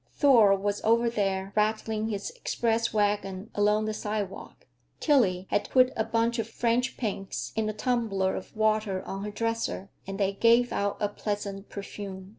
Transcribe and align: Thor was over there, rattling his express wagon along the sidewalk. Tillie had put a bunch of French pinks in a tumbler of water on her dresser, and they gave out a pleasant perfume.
Thor 0.15 0.55
was 0.57 0.81
over 0.83 1.11
there, 1.11 1.53
rattling 1.55 2.07
his 2.09 2.31
express 2.31 2.91
wagon 2.91 3.51
along 3.53 3.85
the 3.85 3.93
sidewalk. 3.93 4.65
Tillie 4.99 5.45
had 5.51 5.69
put 5.69 5.93
a 5.95 6.03
bunch 6.03 6.39
of 6.39 6.49
French 6.49 6.97
pinks 6.97 7.53
in 7.55 7.69
a 7.69 7.73
tumbler 7.73 8.35
of 8.35 8.57
water 8.57 9.03
on 9.05 9.23
her 9.23 9.29
dresser, 9.29 9.91
and 10.07 10.17
they 10.19 10.33
gave 10.33 10.73
out 10.73 10.97
a 10.99 11.07
pleasant 11.07 11.69
perfume. 11.69 12.29